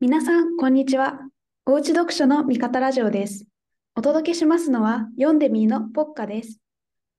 [0.00, 1.18] 皆さん、こんにちは。
[1.66, 3.46] おうち読書の味方ラジオです。
[3.96, 6.60] お届けしますのは、読んでみーのポッカです。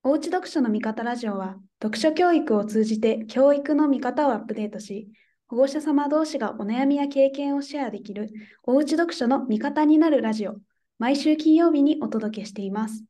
[0.02, 5.10] おうち読書の味方ラジオは、読書教育を通じて教育の見方をアップデートし、
[5.46, 8.30] 保護者様同士がお悩みや経験をシェアできる、
[8.62, 10.56] おうち読書の味方になるラジオ、
[10.98, 13.04] 毎週金曜日にお届けしています。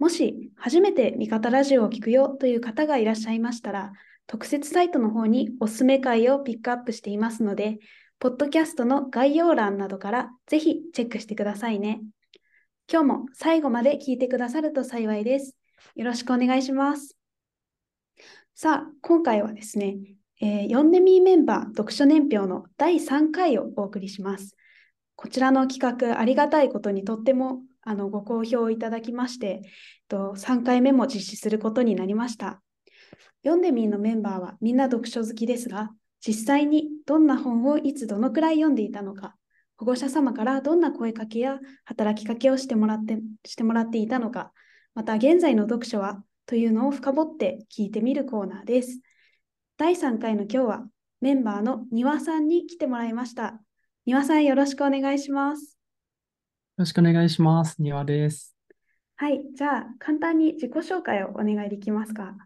[0.00, 3.92] もし、初めて味方ラジオを聞くよという方がいらっしゃいましたら、
[4.26, 7.78] 特設サイトの方におすすめ回をピックアップしていますので、
[8.18, 12.00] ポッドキャストの概要欄などからぜひチェックしてくださいね。
[12.90, 15.54] 今日も最後まで聞いてくださると幸いです。
[15.96, 17.14] よろしくお願いします。
[18.54, 19.98] さあ、今回はですね、
[20.40, 24.56] えー、読んでみーメンバー読書年表の第3回をお送りします。
[25.14, 29.60] こちらの企画、ありがたいことにとってもあのご好評いただきまして、
[30.08, 32.62] と3回目も実施することになりました。
[33.42, 35.90] 読んでみーのメンバーはみんな読書好きですが、
[36.26, 39.36] 実際にどんな本をいつどのくらい読んでいたのか、
[39.76, 44.52] 保護者様からどんな声かけや働きかけをしてもらってしてもらっていたのか、
[44.94, 49.00] また現在の読書はというのを深掘って聞いてみるコーナーです。
[49.76, 50.86] 第3回の今日は
[51.20, 53.60] メンバーの庭さんに来てもらいました。
[54.04, 55.78] 庭さんよろしくお願いします。
[56.78, 57.80] よろしくお願いします。
[57.80, 58.56] 庭です。
[59.16, 62.36] はい、じゃあ簡単に自己紹介をお願いできますか？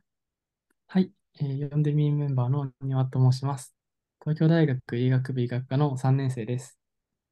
[0.86, 3.75] はい、えー、読んでみーメンバーの庭と申します。
[4.23, 6.78] 東京大学医学部医学科の3年生です。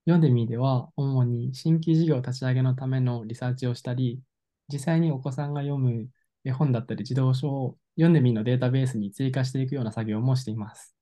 [0.07, 4.23] 読んでみーでは、主に新規事業立ち上げのためのリサーチをしたり、
[4.73, 6.09] 実際にお子さんが読む
[6.45, 10.95] 絵本だったり児童書を読んでみーのデータベースに追加していくような作業もしています。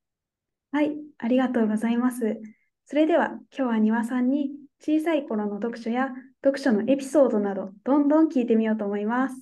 [0.72, 2.41] はい、ありがとうございます。
[2.84, 6.08] それでは今日は庭さんに小さい頃の読書や
[6.44, 9.36] 読書のエピソードなどどんどん聞いてみようと思います。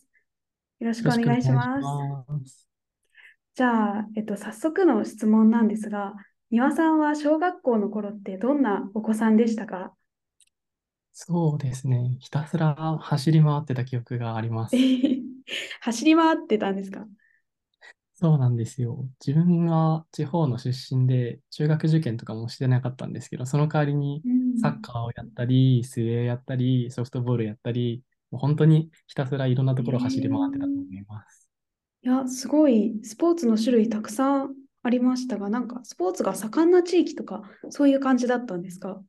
[0.80, 1.78] よろしくお願いしま
[2.44, 2.73] す。
[3.54, 6.14] じゃあ、えっと、早速の質問なんですが、
[6.50, 9.94] 庭さんは小学校の頃ってどんなお子さんでしたか？
[11.12, 12.18] そうですね。
[12.20, 14.76] ひたすら走り回ってた記憶があります。
[15.80, 17.06] 走り回ってたんですか？
[18.14, 19.08] そうなんですよ。
[19.26, 31.48] 自分は地方の出身で中学受験とかもしてなかったんですけど、その代わりにサッカーをやったり、水泳やったり、ソフトボールやったり、もう本当にひたすらいろんなところを走り回ってたと思います。
[32.04, 39.02] いや、すごいスポーツの種類たくさんありましたが、なんかスポーツが盛んな地域とか、そういう感じだったんですか？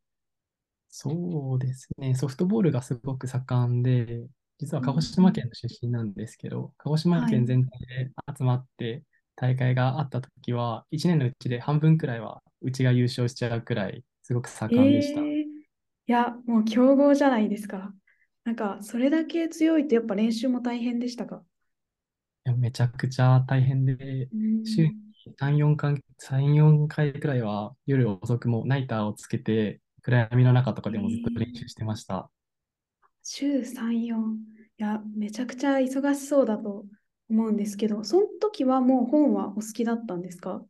[0.87, 2.15] そうですね。
[2.15, 4.27] ソフトボールがすごく盛んで、
[4.59, 9.03] 実は鹿児島県の出身なんですけど、鹿児島県全体で集まって
[9.35, 15.19] 大会があったときは、1年のうちで半分くらいはうちが優勝しちゃうくらい、すごく盛んでした。
[15.19, 15.45] えー、い
[16.05, 17.93] や、もう強豪じゃないですか。
[18.45, 21.43] なんか、それだけ強いとやっぱ練習も大変でしたか？
[21.43, 21.54] い
[22.45, 24.29] やめちゃくちゃ大変で、
[24.63, 24.93] 週に
[25.39, 32.29] 3、4回、3、4回くらいは夜遅くもナイターをつけて、暗闇の中とかでもずっと練習してました。
[33.23, 34.35] 週3、4。
[34.77, 36.85] いや、めちゃくちゃ忙しそうだと
[37.29, 40.59] 思うんですけど、その時はもう本はお好きだったんですか？
[40.59, 40.67] 好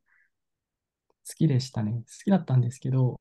[1.36, 1.92] きでしたね。
[1.92, 3.20] 好きだったんですけど、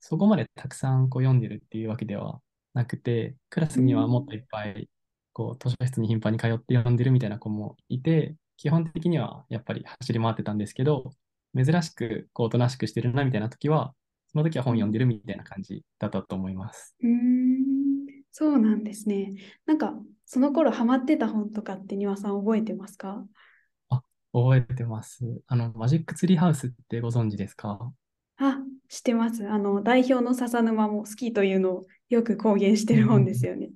[0.00, 2.42] そこまでたくさんこう読んでるっていうわけでは
[2.74, 4.90] なくて、クラスにはもっといっぱい
[5.34, 11.10] こう図書室に頻繁に通って読んでるみたいな子もいて、基本的にはやっぱり走り回ってたんですけど、
[11.54, 13.92] 珍しくこうおとなしくしてるなみたいな時は、
[14.32, 16.96] その時は本読んでるみたいな感じだったと思います。
[17.02, 19.34] うん、そうなんですね。
[19.66, 23.24] なんか、その頃ハマってた本とかって庭さん覚えてますか？
[23.90, 24.02] あ、
[24.32, 25.42] 覚えてます。
[25.46, 27.92] あの、マジックツリーハウスってご存知ですか？
[28.38, 28.58] あ、
[28.88, 29.48] 知ってます。
[29.48, 33.70] あの、代表の笹沼も好きというのをよく公言してる本ですよね。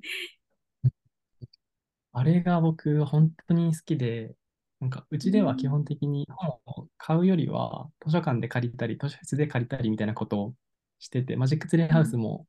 [2.18, 4.34] あれが僕、本当に好きで、
[4.80, 10.54] なんか、うちでは基本的に本を買うよりは、図書館で借りたり、図書室で借りたりみたいなことを
[10.98, 12.46] してて、マジックツリーハウスも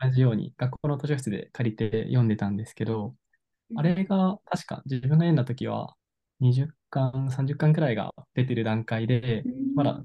[0.00, 3.16] 同じように学校の図書室で借りて読んでたんですけど、
[3.76, 5.96] あれが確か自分が読んだ時は
[6.40, 9.42] 20巻、30巻くらいが出てる段階で、
[9.74, 10.04] まだ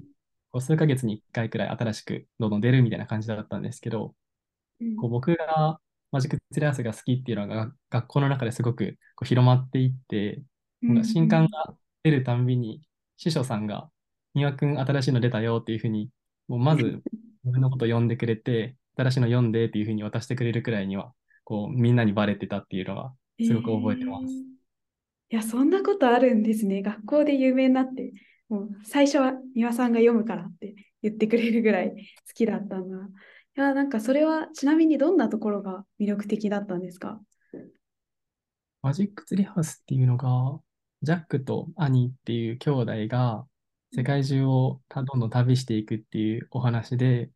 [0.60, 4.14] 数ヶ月に1回くらい新しくどんどん出るみたいな感じだったんですけど、
[5.00, 10.42] こう僕がマジックツリーハウスが好きっていうのが学校の中ですごくこう広まっていって、
[10.82, 12.82] なんか新刊が出るたんびに、
[13.16, 13.90] 師匠さんが、
[14.34, 16.10] 庭くん新しいの出たよっていうふうに、
[16.46, 17.02] もうまず
[17.44, 21.12] 自分のことを読んでくれて、新しいの読んでっていうふうに渡してくれるくらいには、
[21.44, 23.14] こうみんなにバレてたっていうのは
[23.44, 24.24] すごく覚えてます。
[24.24, 26.82] えー、いや、そんなことあるんですね。
[26.82, 28.12] 学校で有名になって、
[28.48, 31.94] もう最初は庭さんが読むからって言ってくれるぐらい好
[32.34, 32.96] きだったんだ。
[33.58, 37.20] いや、なんかそれはちなみにどんなところが魅力的だったんですか？
[38.82, 40.60] マジックツリーハウスっていうのが、
[41.02, 43.44] ジャックとアニーっていう兄弟が
[43.92, 47.30] 世界中をどんどん旅していくっていうお話で、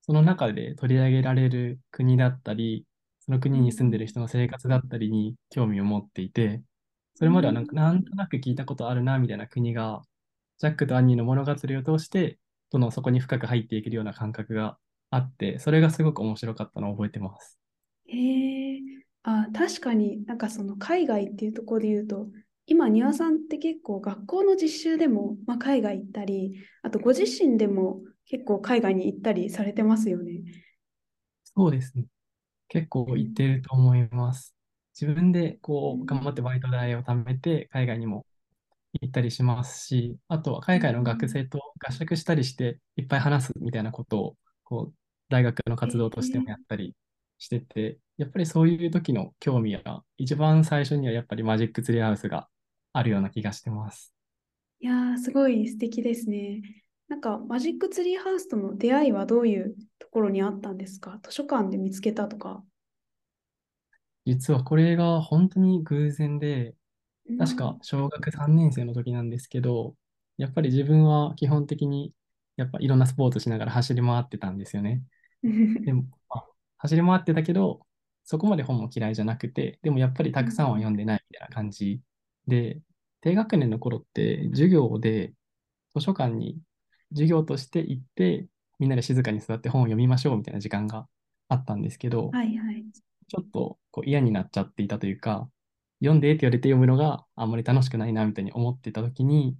[0.00, 2.86] その中で取り上げられる国だったり、
[3.20, 6.62] その国に住んでる人の生活だったりに興味を持っていて、
[7.14, 10.00] それまではなんかなんとなく聞いたことあるなみたいな国が、
[10.56, 11.66] ジャックとアンニーの物語を通
[12.02, 12.38] して、
[12.70, 14.78] どんどんそこに深く入っていけるような感覚が
[15.10, 17.58] あって、それがすごく面白かったのを覚えてます。
[18.06, 18.80] へえ、
[19.22, 22.28] あ、確かになんかその海外っていうところで言うと、
[22.66, 30.42] 今、丹羽さんって結構学校の実習でも、まあ、海外行ったり、あとご自身でも結構海外に行ったりされてますよね。
[31.44, 32.06] そうですね。
[32.68, 34.56] 結構行ってると思います。
[35.00, 38.26] 自分でこう頑張ってバイト代を貯めて海外にも
[39.00, 44.36] 行ったりしますし、あとは海外の学生と合宿したりしていっぱい話すみたいなことを
[44.68, 44.94] こう
[45.28, 46.94] 大学の活動としてもやったり
[47.38, 52.48] してて、やっぱりそういう時の興味は一番最初にはやっぱりマジックツリーハウスが
[52.92, 54.14] あるような気がしてます。
[54.80, 56.62] いやー、すごい素敵ですね。
[57.08, 61.18] なんかマジックツリーハウスとの出会いはどういうところにあったんですか？
[61.22, 62.62] 図書館で見つけたとか。
[64.26, 66.74] 実はこれが本当に偶然で、
[67.38, 69.96] 確か小学3年生の時なんですけど、
[70.38, 72.12] やっぱり自分は基本的に
[72.58, 75.02] やっぱいろんなスポーツしながら走り回ってたんですよね。
[75.42, 76.44] でも、まあ、
[76.78, 77.86] 走り回ってたけど、
[78.24, 82.02] そこまで本も嫌いじゃなくて、でもやっぱりたくさんは読んでないみたいな感じ
[82.46, 82.82] で、
[83.20, 85.32] 低学年の頃って授業で
[85.94, 86.60] 図書館に
[87.10, 91.08] 授業として行って、みんなで静かに座って本を読みましょうみたいな時間が
[91.48, 92.84] あったんですけど、はいはい、
[93.28, 95.48] ちょっとこう嫌になっちゃっていたというか、
[96.00, 99.56] 読んでって言われて読むのがあんまり楽しくないなみたいに思ってた時に、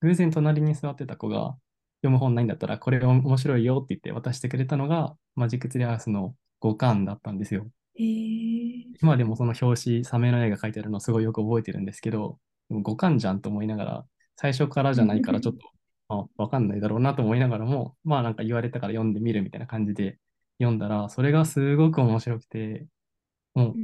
[0.00, 1.56] 偶然隣に座ってた子が、
[2.04, 7.66] 読む本ないんだったらこれ面白いよって言って渡してくれたのが、マジックツリーハウスの5巻だったんですよ。
[7.98, 12.38] えー、今でもその表紙、サメの絵が描いてあるのすごいよく覚えてるんですけど、
[12.70, 14.06] 5巻じゃんと思いながら、
[14.36, 15.66] 最初からじゃないからちょっと、
[16.08, 20.18] あ、わかんないだろうなと思いながらも、まあなんか言われたから読んでみるみたいな感じで
[20.58, 22.86] 読んだら、それがすごく面白くて、
[23.54, 23.74] もう、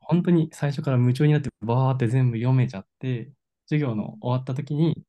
[0.00, 3.32] 本当に最初から夢中になって、バーって全部読めちゃって、
[3.66, 5.02] 授業の終わった時に、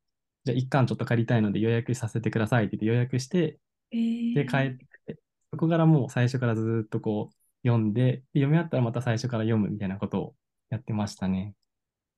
[0.44, 3.60] じゃあ一巻ちょっと借りたいので予約させてくださいって言って予約して、
[3.92, 4.72] えー、で、帰っ
[5.06, 5.20] て、
[5.52, 7.36] そこからもう最初からずっとこう
[7.68, 10.36] 読んで、で読み終わったらまた最初から読むみたいなことを
[10.70, 11.54] やってましたね。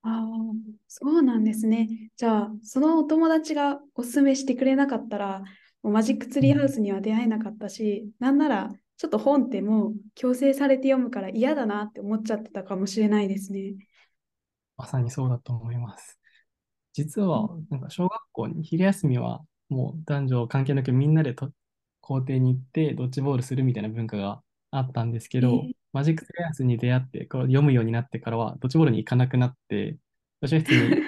[0.03, 0.27] ああ、
[0.87, 2.11] そうなんですね。
[2.17, 5.43] じゃあ、そのお友達がおすすめしてくれなかったら、
[5.81, 13.75] マジックツリーハウスには出会えなかったし、うん、なんなら、ちょっと本ってもう強制されて読むから嫌だなって思っちゃってたかもしれないですね。
[14.77, 16.19] まさにそうだと思います。
[16.93, 21.51] 実は、なんか小学校に昼休みはもう男女関係なくみんなでと
[22.01, 24.41] 校庭に行ってドッジボールするみたいな文化が
[24.71, 29.97] あったんですけど、えー、マジックセレアスに出会って、こう読むようになってからは、ドッジボールに行かなくなって、
[30.41, 30.99] 図書室に行っ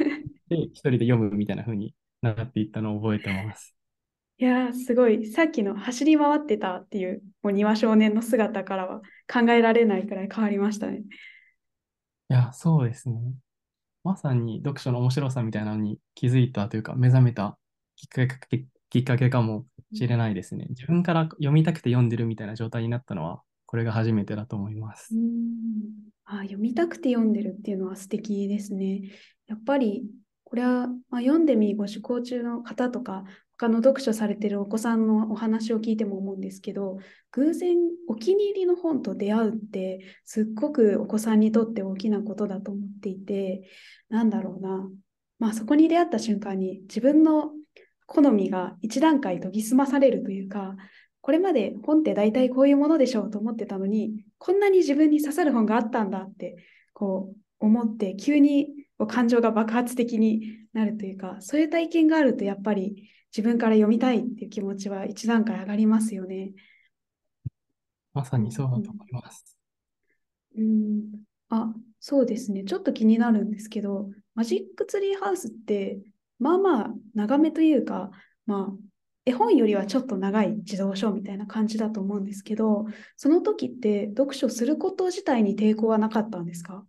[0.50, 3.76] て一人で読むみたいな風になっていったのを覚えてます。
[4.38, 5.26] いやー、すごい。
[5.28, 9.02] さっきの走り回ってたっていう、もう庭少年の姿からは
[9.32, 11.00] 考えられないくらい変わりましたね。
[11.00, 13.16] いや、そうですね。
[14.06, 17.58] まさに読書の面白さみたいなのに気づいたというか、目覚めた
[17.96, 20.68] きっかけきっかけかもしれないですね。
[20.70, 25.10] 自分から読みたくて読んでるみたいな状態になったのは、これが初めてだと思います。
[26.24, 29.02] あ読みたくて読んでるっていうのは素敵ですね。
[29.48, 30.06] やっぱり
[30.44, 33.24] これは、まあ、読んでみご受講中の方とか
[33.58, 36.98] 他の読書されてるお子さんのお話を聞いても思うんですけど
[37.32, 43.70] 偶然お気に入りの本と出会うってすっごくお子さんにとって大きなことだと思っていて
[44.10, 44.90] なんだろうな、
[45.40, 47.52] まあ、そこに出会った瞬間に自分の
[48.08, 50.76] 好みが一段階研ぎ澄まされるというか
[51.26, 56.56] これまで本って大体こういうものでしょうと思ってたのに、こんなに自分に刺さる本があったんだって、
[56.94, 58.68] こう思って、急に
[59.08, 60.44] 感情が爆発的に
[60.74, 66.54] なるというか、そういう体験があると、やっぱり自分から読みたいっていう気持ちは一段階上がりますよね。
[68.14, 69.58] まさにそうだと思います。
[70.58, 71.04] うん、
[71.50, 72.64] あ、そうですね。
[72.64, 76.00] ちょっと気になるんですけど、マジックツリーハウスって、
[76.40, 78.12] まあまあ長めというか、
[78.46, 78.74] まあ
[79.26, 82.86] 絵本よりはちょっと長い児童書みたいな感じだと思うんですけど、
[83.18, 86.86] その時って読書すること自体に抵抗はなかったんですか？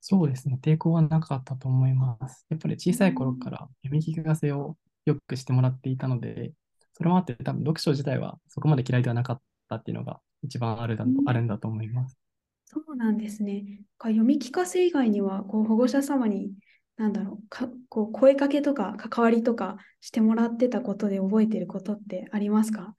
[0.00, 2.46] そうですね、抵抗はなかったと思います。
[2.50, 4.76] やっぱり小さい頃から読み聞かせを
[5.08, 6.52] よくしてもらっていたので、
[6.92, 12.18] それもあって多分読書自体はそこまで嫌いではなかったっていうのが一番あるだと、あるんだと思います。
[12.66, 13.80] そうなんですね。
[14.02, 16.52] 読み聞かせ以外にはこう保護者様に
[16.96, 22.94] なんだろうかこう声かけとか関わりとかしてもらってたことで覚えてることってありますか？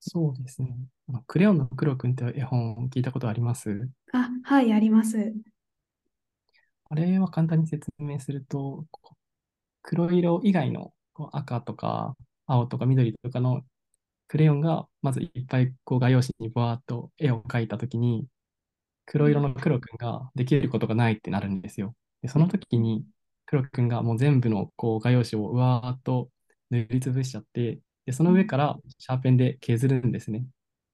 [0.00, 0.76] そうですね。
[1.28, 3.88] クレヨンの黒くんって絵本聞いたことあります？
[4.12, 5.32] あ、はい、あります。
[6.90, 8.84] あれは簡単に説明すると、
[9.82, 10.92] 黒色以外の
[11.32, 13.62] 赤とか青とか緑とかの
[14.28, 18.26] クレヨンがまずいっぱいこう画用紙にバーっと絵を描いたときに、
[19.06, 21.94] 黒色の黒くんができることがないってなるんですよ。
[22.22, 23.04] で、その時に
[23.46, 26.30] 黒くんがもう全部のこう画用紙をうわーっと
[26.70, 30.46] 塗りつぶしちゃって、で、その上からシャーペンで削るんですね。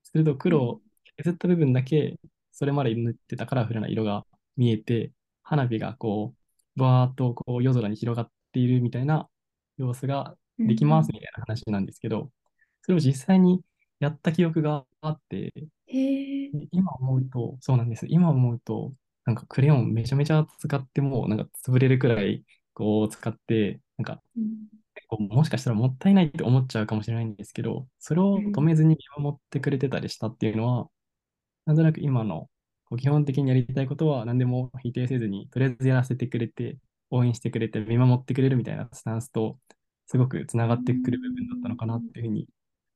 [0.05, 0.81] すると黒を
[1.17, 2.19] 削った部分だけ、
[2.53, 4.27] それまで塗ってたカラフルな色が
[4.57, 6.35] 見えて、花火がこ
[6.77, 9.29] う、バーっとこう夜空に広がっているみたいな
[9.77, 12.31] 様子ができますみたいな話なんですけど、
[12.83, 13.63] それを実際に
[14.01, 15.53] やった記憶があって、
[16.73, 18.07] 今思うと、そうなんです。
[18.09, 18.93] 今思うと、
[19.25, 30.89] なんかクレヨンめちゃめちゃ使ってもうなんか潰れるくらいこう使って、なんか、うん、もしかしたらもったいないって思っちゃうかもしれないんですけど、それを止めずに見守ってくれてたりしたっていうのは、
[31.67, 32.49] なんとなく今の
[32.87, 36.79] こう基本的にやりたいことは何でも否定せずに、とりあえずやらせてくれて、
[37.11, 39.59] 応援してくれて、見守ってくれるみたいなスタンスと、
[40.07, 42.49] すごくつながってくる部分だったのかなっていうふうに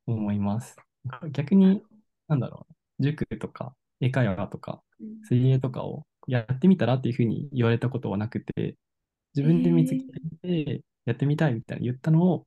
[0.07, 0.77] 思います。
[1.33, 1.83] 逆に、
[2.29, 2.67] なんだろ
[3.01, 4.83] う、塾とか英会話とか
[5.23, 8.77] 水泳とかをやってみたらっていうふうに言われたことはなくて、
[9.35, 9.99] 自分で見つけ
[10.43, 12.47] てやってみたいみたいな言ったのを、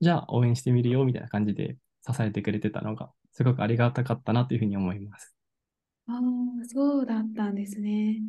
[0.00, 1.76] じゃあ応援してみるよみたいな感じで
[2.06, 5.34] 支えてくれてたのが、すごくありがたかったなというふうに思います。
[6.08, 8.20] ああ、そうだったんですね。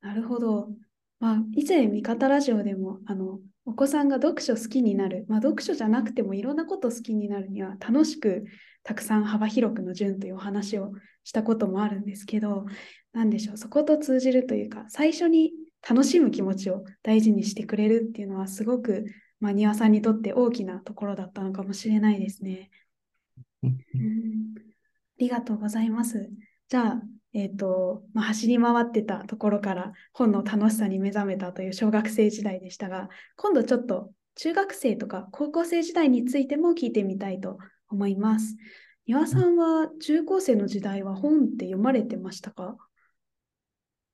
[0.00, 0.70] なるほど。
[1.18, 8.44] まあ、以前、味方ラジオでも、あの、お子さんが読書好きになる、まあ、読書じゃなくてもいろんなこと好きになるには、楽しく
[8.82, 10.92] たくさん幅広くの順というお話を
[11.24, 12.66] したこともあるんですけど、
[13.12, 15.52] なんでしょう、そこと通じるというか、最初に
[15.88, 19.06] 楽しむ気持ちを大事にしてくれるっていうのは、すごく、
[19.40, 22.70] まあ、庭さんにとって大きなところだったのかもしれないですね。
[23.62, 24.60] うん、あ
[25.18, 26.30] りがとうございます。
[26.68, 27.02] じゃあ、
[27.38, 37.58] えーとまあ、走り回ってたところから本の楽しさに目覚めたという小学生時代でしたが今度ちょっと中学生とか高校生時代についても聞いてみたいと
[37.90, 38.56] 思います。
[39.06, 42.76] 庭さんは中高生の時代は本って読まれてましたか？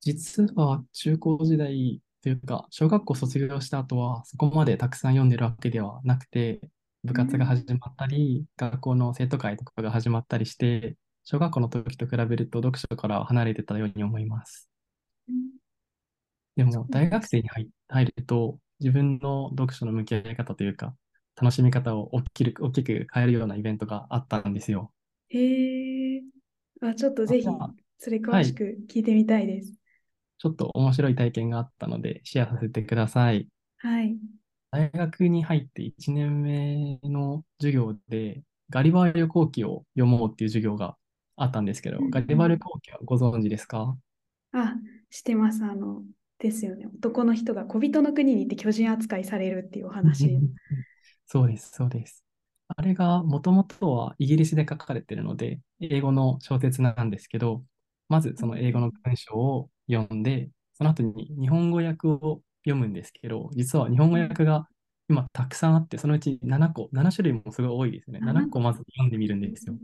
[0.01, 6.61] 実は中高時代というか小学校卒業した後はそこまでたくさん読んでるわけではなくて
[7.05, 14.69] 部活が始まったり、学校の生徒会とかが始まったりして小学校の時と比べると読書から離れてたように思います。
[16.57, 20.95] でも、大学生に入ると、自分の読書の向き合い方というか、
[21.41, 24.93] 楽しみ方を大きく大きく変えるようなイベントがあったんですよ。
[25.31, 26.23] へえ
[26.83, 27.47] あ、ちょっとぜひ、
[27.99, 29.77] それ詳しく聞いてみたいです、はい。
[30.39, 33.49] ちょっと面白い体験があったので、シェアさせてください。
[33.79, 34.19] はい。
[34.71, 40.97] 大学に入って1年目の授業で、ガリバー旅行記を読もうっていう授業が
[41.43, 43.97] あったんですけど、ガリバル後期はご存知ですか？
[44.53, 44.75] あ、
[45.11, 45.65] 知ってます。
[45.65, 46.03] あの、
[46.39, 46.87] ですよね。
[46.95, 50.39] 男の人が小人の国に行って巨人扱いされるっていうお話。
[51.27, 52.25] そうです、そうです。
[52.69, 57.65] あれがもともとはイギリスで書かれてるので、英語の小説なんですけど、
[58.09, 64.69] まずその英語の文章を読んで、その後に日本語訳を読むんですけど、実は日本語訳が
[65.09, 68.21] 今たくさんあって、そのうち7個、7種類もすごい多いですね。
[68.21, 69.77] 7個まず読んでみるんですよ。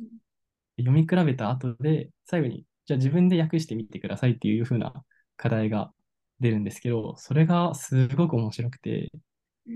[0.78, 4.92] 読み比べた後で、最後に、じゃあ自分で訳してみてくださいっていう風な
[5.36, 5.92] 課題が
[6.40, 9.10] 出るんですけど、それがすごく面白くて、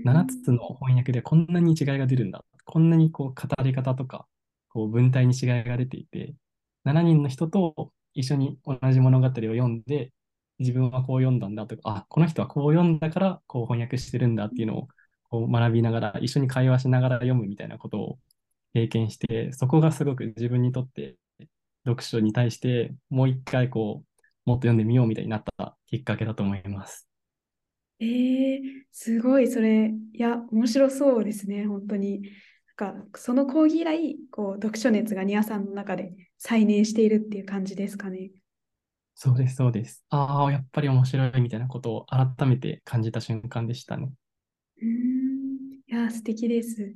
[0.03, 2.43] 7つの翻訳でこんなに違いが出るんだ。
[2.65, 4.27] こんなにこう語り方とか、
[4.69, 6.35] こう文体に違いが出ていて、
[6.83, 10.11] 7人の人と一緒に同じ物語を読んで、
[10.59, 14.87] 自分はこう読んだんだとか、あ、この人はこう読んだからこう翻訳してるんだっていうのを
[15.29, 18.19] こう学びながら、一緒に会話しながら読むみたいなことを
[18.73, 21.17] 経験して、そこがすごく自分にとって
[21.85, 27.07] 読書に対してもう一回こう、もっと読んでみようみたいになったきっかけだと思います。
[27.99, 28.61] えー、
[28.91, 32.21] すごい、それ、いや、面白そうですね、本当に。
[32.77, 38.31] なんか、その講義以来、こう、読書熱がニアさんの中で再燃しているっていう感じですかね。
[39.15, 40.03] そうです、そうです。
[40.09, 44.09] ああ、やっぱり面白いみたいなことを改めて感じた瞬間でしたね。
[44.81, 44.89] うん、
[45.87, 46.93] いや、素敵です。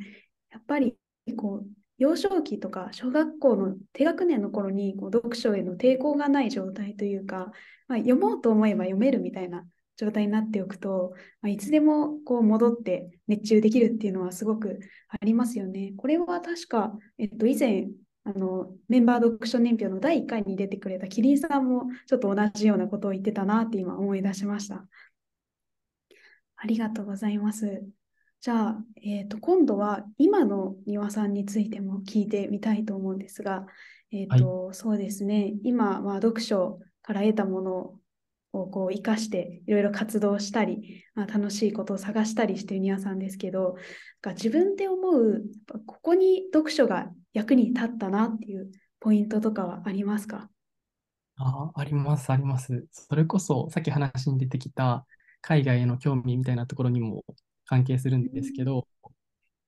[0.49, 0.97] やっぱり
[1.35, 1.67] こう
[1.97, 7.51] 幼少期とか小学校の低学年の頃にこう読書への抵抗がない状態というか、
[7.87, 9.65] まあ、読もうと思えば読めるみたいな
[9.97, 14.79] 状態になっておくと、まあ、いつでもこう戻って熱中できるっていうのはすごく
[15.09, 15.93] ありますよね。
[15.97, 17.87] これは確か、えっと、以前
[18.23, 24.85] あのメンバー読書年表の第1回に出てくれたキリンさんもちょっと同じようなことを言ってたなって今思い出しました。
[26.57, 27.96] ありがとうございます。
[28.47, 33.65] じゃあ、えーと、今度は今の庭さんについても聞いてみたいと思うんですが、
[34.13, 37.99] えーと、はい、そうですね、今は読書から得たもの
[38.53, 43.75] をこう生かしていろいろ活動したり、まあ、楽しいことを探したりしている庭さんですけど、
[44.25, 45.43] 自分で思う、
[45.85, 50.49] ここに読書が役に立ったなっていうポイントとかはありますか？
[51.35, 52.87] あ、あります、あります。
[52.91, 55.05] それこそ、さっき話に出てきた
[55.41, 57.25] 海外への興味みたいなところにも
[57.67, 58.87] 関係するんですけど、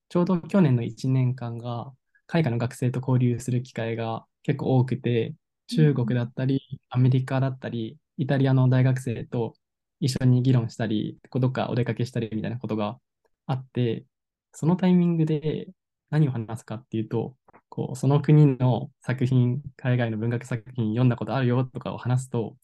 [0.08, 1.92] ちょうど去年の1年間が、
[2.26, 5.34] 海外の学生と交流する機会が結構多くて、
[5.68, 9.54] 中国だったり、アメリカだったり、イタリアの大学生と
[10.00, 12.98] 一緒に議論したり、どっかお出かけしたりみたいなことが
[13.46, 14.04] あって、
[14.52, 15.68] そのタイミングで
[16.10, 17.36] 何を話すかっていうと、
[17.68, 22.56] こうその国の作品、海外の文学作品読んだことあるよとかを話すと、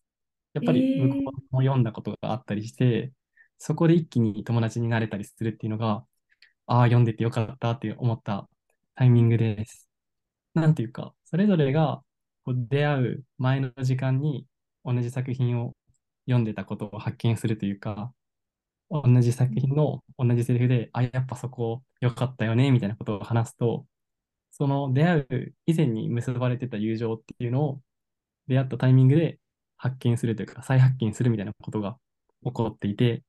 [0.54, 3.12] やっぱり向こうも読んだことがあったりして、
[3.58, 6.04] そこで一気に友達になれたりするっていうのが、
[6.66, 8.48] ああ、読んでてよかったって思った
[8.94, 9.88] タイミングです。
[10.54, 12.02] なんていうか、それぞれが
[12.44, 14.46] こう出会う前の時間に
[14.84, 15.74] 同じ作品を
[16.26, 18.12] 読んでたことを発見するというか、
[18.90, 23.86] 同じ作品の同じセリフで、あ、やっぱそこ良かったよね、みたいなことを話すと、
[24.50, 27.80] その出会う以前に結ばれてた友情っていうのを
[28.48, 29.38] 出会ったタイミングで
[29.76, 31.98] 発見するというか、再発見するみたいなことが
[32.44, 33.22] 起こっていて、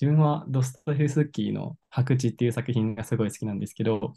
[0.00, 4.14] 自分はドストエフスキーの白地っていう作品がすごい好きなんですけど、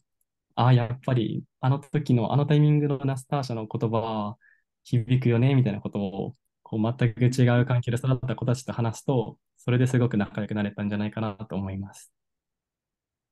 [0.55, 4.37] ああ、やっぱりあの時のあのタイミングのナスターシャの言葉は
[4.83, 12.11] 響くよね、みたいなことをこう全く違う環境で育った子たちと話すと、それですごく仲良くなれたんじゃないかなと思います。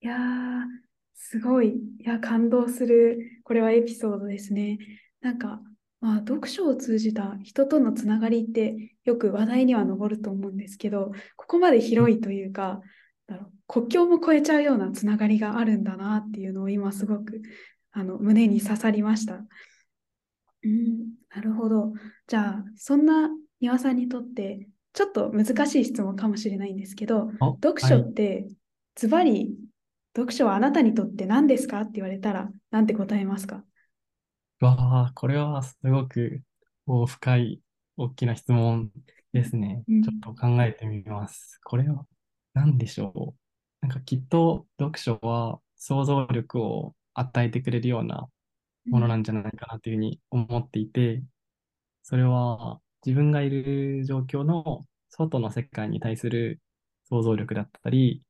[0.01, 0.63] いやー、
[1.13, 1.69] すごい。
[1.69, 4.77] いや、感動する、これはエピソードですね。
[5.21, 5.61] なんか、
[6.01, 12.79] まあ、読書を通じた人とのつながりってよく話題には上ると思うんですけど、ここまで広いというか、
[13.27, 17.41] だろう国境も越えちゃうようなつながりがあるんだなっていうのを今すごく
[17.91, 19.43] あの胸に刺さりました。
[20.63, 21.93] うん、なるほど。
[22.27, 23.29] じゃあ、そんな
[23.61, 27.29] 丹羽さんにとって、ちょっと難しい質問かもしれないんですけど、
[27.61, 28.47] 読書って
[28.95, 29.53] ズバリ
[30.15, 33.63] 読書はあなたにとって何ですかって言われたら、なんて答えますか？
[34.59, 36.41] わあ、これはすごく
[37.07, 37.61] 深い、
[37.97, 38.91] 大きな質問
[39.31, 39.83] ですね。
[39.87, 41.59] うん、ちょっと考えてみます。
[41.63, 42.05] これは
[42.53, 43.35] 何でしょ
[43.81, 43.85] う？
[43.85, 48.27] なんかきっと読書は想像力を与えてくれるような
[48.87, 51.23] ものなんじゃないかなというふうに思っていて、
[52.03, 56.59] それは自分がいる状況の外の世界に対する
[57.07, 58.23] 想像力だったり、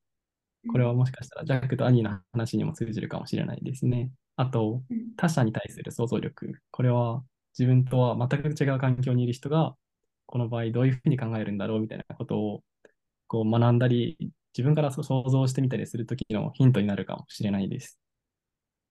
[0.71, 4.11] これはもしかしたらジャックとアニーの話にも通じるかもしれないですね。
[4.39, 4.81] あと、
[5.17, 6.53] 他者に対する想像力。
[6.71, 7.21] これは
[7.57, 9.75] 自分とは全く違う環境にいる人が、
[10.27, 12.63] この場合どういうふうに考えるんだろうみたいなことを
[13.27, 14.17] こう学んだり、
[14.57, 17.99] 自分から想像してみたりするときのヒントになるかもしれないです。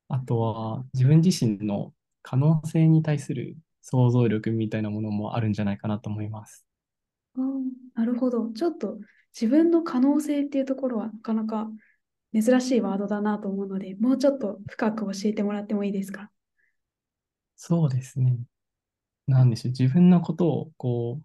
[0.09, 6.67] あとは、自分自身の可能性に対する想像力みたいなものもあるんじゃないかなと思います。
[7.39, 7.41] あ
[7.95, 8.51] なるほど。
[8.51, 8.99] ちょっと
[9.33, 11.71] 自分の可能性っていうところはなかなか
[12.35, 16.31] 珍しいワードだなと思うので、もうちょっと深く教えてもらってもいいですか？
[17.57, 18.38] そうですね。
[19.27, 19.73] なんでしょう。
[19.79, 21.23] 自分のことをこう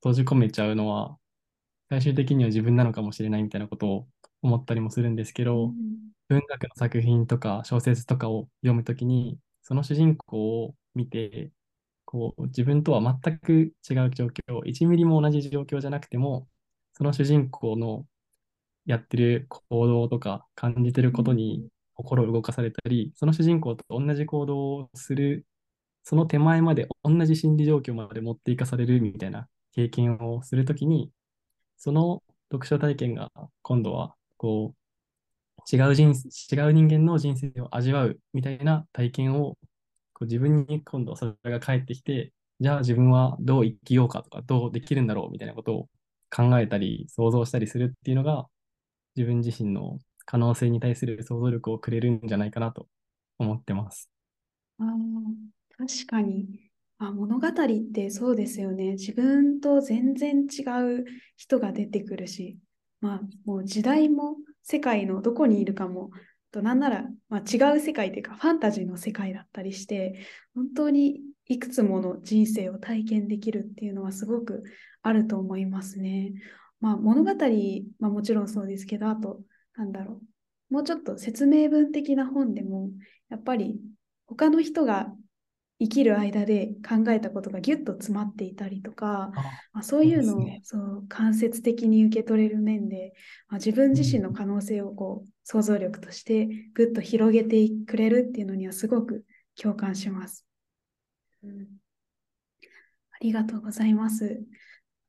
[0.00, 1.16] 閉じ込めちゃうのは、
[1.88, 4.08] 最終的には自分なのかもしれないみたいなことを
[4.42, 5.74] 思ったりもするんですけど、うん、
[6.28, 11.50] 文学の作品とか小説とかを読むときに、その主人公を見て、
[12.04, 16.48] こう自分とは全く違う状況、1ミリも同じ状況じゃなくても、
[16.92, 18.06] その主人公の
[18.86, 25.46] やってる行動とか感じてることに心を動かされたり、その主人公と同じ行動をする、
[26.04, 31.10] その手前まで同じ心理状況まで持っていかされるみたいな経験をするときに、
[31.76, 33.30] その読書体験が
[33.62, 39.56] 今度はこう違う人違う人間の人生を味わうみたいな体験を
[40.12, 45.88] こう自分に今度それが返ってきて、じゃあ自分はどう生きようかとか、どうできるんだろうみたいなことを
[46.30, 48.46] 考えたり、想像したりするっていうのが、
[49.16, 52.88] 自分自身の可能性に対する想像力をくれるんじゃないかなと
[53.38, 54.10] 思ってます。
[54.78, 54.84] あ
[55.78, 57.52] 確かにあ物語っ
[57.92, 58.92] てそうですよね。
[58.92, 60.62] 自分と全然違
[61.00, 61.04] う
[61.36, 62.58] 人が出てくるし、
[63.00, 66.10] まあ、もう時代も世界のどこにいるかも
[66.50, 74.64] となんなら、まあ、違う世界というかファンタジーの世界だったりして本当にいくつもの人生を体験できるっていうのはすごく
[75.02, 76.32] あると思いますね。
[76.80, 77.32] まあ、物語、
[77.98, 79.40] まあ、もちろんそうですけどあと
[79.76, 80.20] なんだろ
[80.70, 82.90] うもうちょっと説明文的な本でも
[83.28, 83.80] やっぱり
[84.26, 85.12] 他の人が
[85.78, 89.30] 生きる間で考えたことがギュッと詰まっていたりとか、
[89.72, 93.12] まあ、そういうのをそう、間接的に受け取れる面で、
[93.48, 99.24] まあ、自分自身の可能性をこう想像力としてぐっと広げてくれるっていうのにはすごく
[99.60, 100.46] 共感します。
[101.44, 101.66] うん、
[103.12, 104.42] ありがとうございます。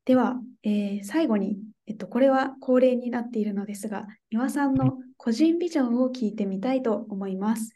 [0.07, 7.73] では、えー、最後に、えっと、これは恒例になっているのですが、丹羽さんの個人ビジョンを聞いてみたいと思います。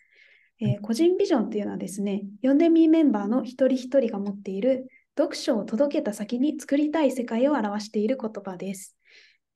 [0.61, 8.95] えー個人ビジョンっていうのはですね、読んでみーメンバーの一人一人が持っている読書を届けた先に作りたい世界を表している言葉です。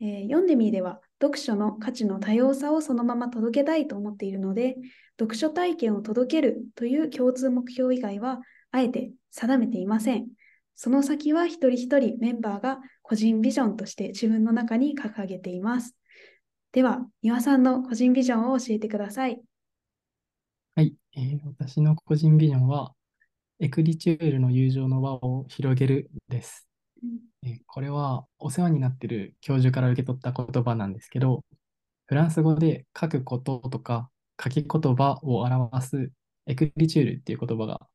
[0.01, 4.75] えー読んでみーでは読書の価値の多様さをそのまま届けたいと思っているので、
[5.17, 10.27] 読書体験を届けるという共通目標以外はあえて定めていません。
[10.75, 15.95] その先は一人一人メンバーが個人ビジョンとして自分の中に掲げています。
[16.71, 19.41] では、庭さんの個人ビジョンを教えてください。
[20.75, 22.93] はい、えー私の個人ビジョンは、
[23.59, 26.67] エクリチュールの友情の輪を広げるです。
[27.43, 31.45] えーこれはお世話になっている教授から受け取った言葉なんですけど、
[32.07, 34.09] フランス語で書くこととか
[34.43, 36.11] 書き言葉を表す
[36.47, 37.87] エクリチュールっていう言葉が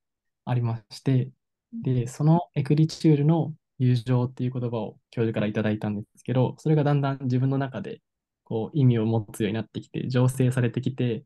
[0.47, 1.31] ありまして、
[1.73, 8.01] で、そのエクリチュールの友情っていう言葉を教授からいただいたんですけど、それがだんだん自分の中で
[8.45, 11.25] こう意味を持つようになってきて、醸成されてきて、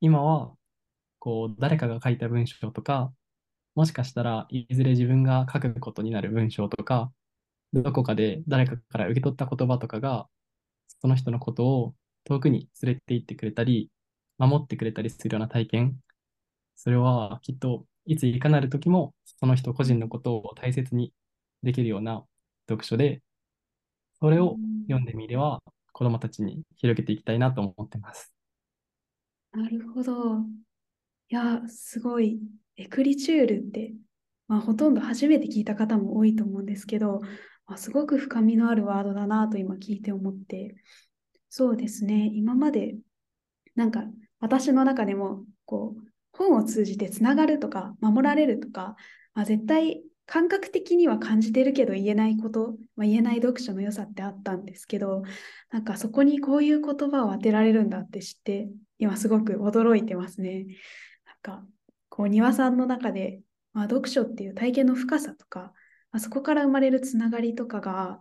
[0.00, 0.54] 今は
[1.18, 3.12] こう誰かが書いた文章とか、
[3.74, 7.12] もしかしたらいずれ自分が書くことになる文章とか、
[7.72, 10.28] どこかで誰かから受け取った言葉とかが、
[11.00, 13.90] その人のことを遠くに連れて行ってくれたり、
[14.38, 16.00] 守ってくれたりするような体験、
[16.76, 21.12] それはきっといついかなる時もその人個人のことを大切に
[21.62, 22.24] できるような
[22.68, 23.22] 読書で、
[24.18, 24.56] それを
[24.88, 28.32] 読んでみれば子供たちに広げていきたいなと思ってます。
[29.52, 30.40] なるほど。
[31.28, 32.40] いや、すごい。
[32.76, 33.94] エクリチュールって、
[34.48, 37.20] まあ、ほとんど初めて聞いた方も多いと思うんですけど、
[37.66, 40.76] まあ、すごく深みのあるワードだなと今聞いて思って、
[41.48, 42.96] そうですね、今まで、
[43.74, 44.04] なんか
[44.38, 46.05] 私の中でも、こう、
[46.36, 48.96] 本を通じてつながるとか、守られるとか、
[49.34, 55.22] まあ、絶対感覚的には感じてるけど言えないこと、まあ、言えない読書の良さってあったんですけど、
[55.70, 58.68] なんかそこにこういう言葉を当てられるんだって知って、
[58.98, 60.66] 今すごく驚いてますね。
[61.24, 61.66] なんか、
[62.08, 63.40] こう、庭さんの中で、
[63.72, 65.72] まあ、読書っていう体験の深さとか、
[66.10, 68.18] まあ、そこから生まれるつながりとかが、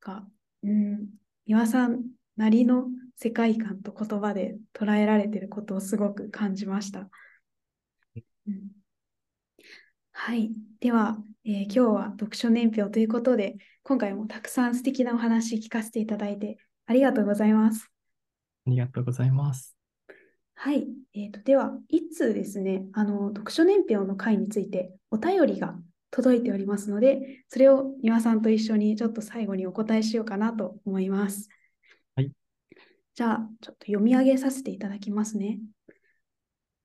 [0.00, 0.26] が
[0.62, 1.08] うん、
[1.46, 2.02] 庭さん
[2.36, 7.08] なりの世界観と言葉で捉えられてることをすごく感じました。
[8.46, 8.70] うん、
[10.12, 10.50] はい。
[10.80, 17.90] では、えー今日は読書年表ということで、今回もたくさん素敵なお話聞かせていただいてありがとうございます。
[18.66, 19.76] ありがとうございます。
[20.54, 20.86] はい。
[21.14, 25.78] えーと、では、一通ですね、あの、読書年表の回についてお便りが
[26.10, 31.48] 届いておりますので、それを庭さんと一緒にちょっと最後にお答えしようかなと思います。
[32.14, 32.32] はい。
[33.14, 35.60] じゃあ、ちょっと読み上げさせていただきますね。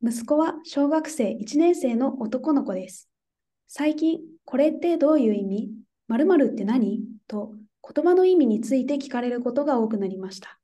[0.03, 3.07] 息子は小学生1年生の男の子です。
[3.67, 5.69] 最近、これってどういう意味？
[6.07, 7.03] 〇〇って何？
[7.27, 7.53] と
[7.87, 10.57] 言葉の意味について聞かれることが多くなりました。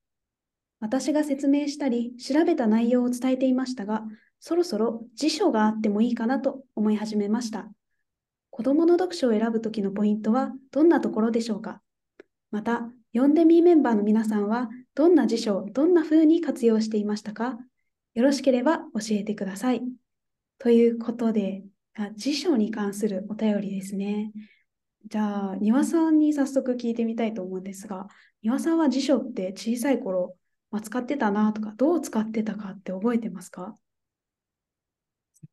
[0.80, 4.06] 私が説明したり調べた内容を伝えていましたが、
[4.40, 7.70] そろそろ辞書があってもいいかなと思い始めました。
[8.50, 11.82] 子供の読書を選ぶときのポイントはどんなところでしょうか？
[12.50, 17.60] また、読んでみメンバーの皆さんはどんな辞書をどんな風に活用していましたか？
[18.18, 19.82] よろしければ教えてください。
[20.58, 21.62] ということで、
[21.96, 24.32] あ辞書に関するお便りですね。
[25.06, 28.08] じゃあ、庭さんに早速聞いてみたいと思うんですが、
[28.42, 30.36] 庭さんは辞書って小さい頃、
[30.72, 33.78] まあ、使ってたなとか、どう使ってたかって覚えてますか？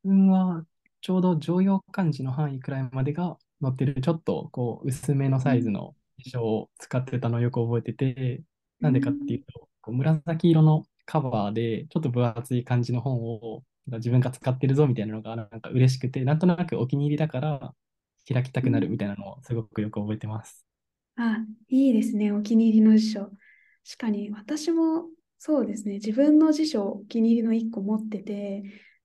[0.03, 0.65] 自分は
[1.03, 8.41] ちょうど常用漢字の範囲くらいまでが載ってるちょっとこう薄めのサイズの辞書を使ってたのをよく覚えてて、
[8.81, 17.75] なんでかっていうと、こう紫色のカバーでちょっと分厚い感じの本を自分が使ってるぞみたいなのがなんか嬉しくて、なんとなくお気に入りだから
[18.29, 20.65] 開きたくなるみたいなのをすごくよく覚えてます。
[21.17, 22.33] あ、いいですね。
[22.33, 23.21] お気に入りの辞書。
[23.21, 23.35] 確
[23.99, 25.95] かに私もそうですね。
[25.95, 28.63] 自分の辞書お気に入りの1個持ってて、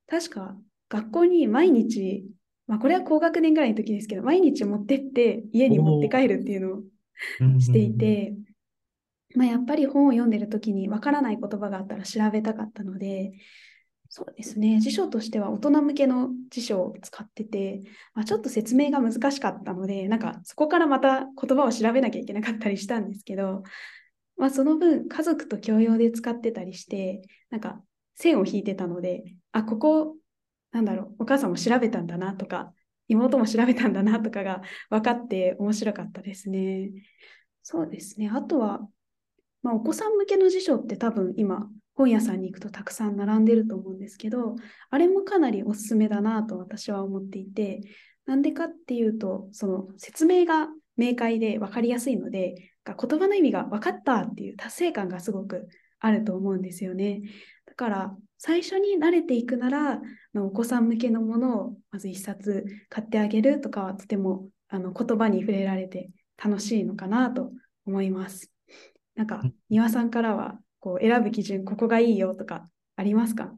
[0.08, 0.58] 確か
[0.88, 2.26] 学校に毎日、
[2.66, 6.82] まあこれは高学年ぐらいの時ですけど、毎日持ってって家に持って帰るっていうのを
[7.60, 8.34] していて、
[9.36, 13.34] まあやっぱり本を読んでる時にわからない言葉があったら調べたかったので、
[14.12, 14.80] そうですね。
[14.80, 17.84] 辞書としては大人向けの辞書を使ってて、
[18.16, 23.62] まあ、ちょっと説明が難しかったので、なんかそこからまた言葉を調べなきゃいけなかったりしたんですけど、
[24.36, 27.84] まあ、その分家族と共用で使ってたりして、なんか
[28.16, 30.18] 線を引いてたので、あ、ここ、
[30.72, 32.74] なんだろう、お母さんも調べたんだなとか、
[33.10, 36.92] 妹も調べたんだなとかが分かって面白かったですね。
[37.62, 38.32] そうですね。
[38.34, 38.88] あとは、
[39.62, 44.56] まあ、お子さん向けの辞書って多分今、本屋さんに行くとたくさん並んでると思うんですけど、
[44.90, 47.82] あれもかなりおすすめだなと私は思っていて、
[48.26, 55.68] なんでかっていうと、その説明が明快で分かりやすいので、言葉の意味が分かったっていう達成感がすごく
[56.00, 57.22] あると思うんですよね。
[57.66, 60.02] だから最初に慣れていくなら、
[60.36, 66.10] お子さん向けのものをまず一冊買ってあげるとかはとてもあの言葉に触れられて
[66.42, 67.52] 楽しいのかなと
[67.86, 68.52] 思います。
[69.20, 73.54] なんか、庭さんからはこう選ぶ基準、ここがいいよとかありますか？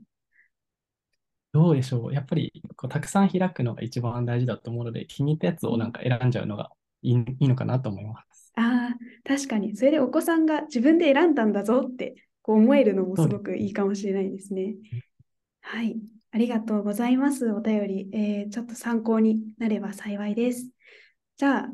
[1.53, 2.13] どうでしょう。
[2.13, 6.71] やっぱりこうたくさん開くのが一番大事だと思うので、気に入ったやつをなんか選んじゃうのが
[7.03, 8.51] いいいいのかなと思います。
[8.55, 9.77] ああ、確かに。
[9.77, 14.73] それでお子さんが自分で選んだんだぞってこう思えるのもすごくいいかもしれないですね。
[15.61, 15.95] はい。
[16.31, 17.51] ありがとうございます。
[17.51, 20.71] お便り、えー、ちょっと参考になれば幸いです。
[21.37, 21.69] じゃあ、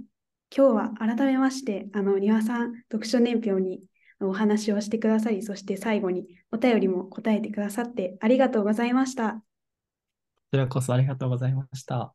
[0.56, 3.82] 今日は改めまして、あの、庭さん、読書年表に
[4.20, 9.34] お話をしてくださり、そして最後にお便りも答えてくださってありがとうございました。
[9.34, 9.42] こ
[10.54, 12.14] ちらこそありがとうございました。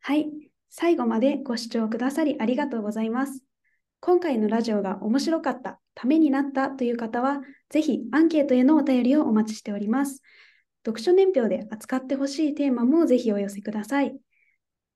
[0.00, 0.30] はい。
[0.68, 3.42] 最後までご視聴くださりありがとうございます。
[4.00, 10.22] 今回のラジオが面白かった、ためになったという方は、ぜひアンケートへのお便りをお待ちしております。
[10.84, 14.16] 読書年表で扱ってほしいテーマもぜひお寄せください。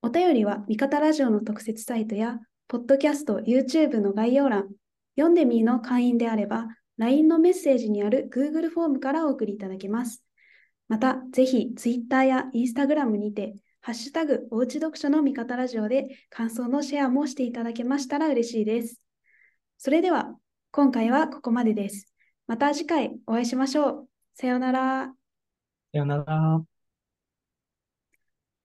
[0.02, 4.68] お便りは、味方ラジオの特設サイトや、ポッドキャスト、YouTube の概要欄、
[5.14, 10.24] 読んでみーの会員であれば、LINE のメッセージにある Google フォームからお送りいただけます。
[10.88, 19.02] また、ぜひ Twitter や Instagram にて、ハッシュタグ、おうち読書の味方ラジオで感想のシェアもしていただけましたら嬉しいです。
[19.76, 20.34] それでは、
[20.70, 22.10] 今回はここまでです。
[22.46, 24.08] また次回お会いしましょう。
[24.34, 25.12] さようなら。
[25.92, 26.79] さようなら。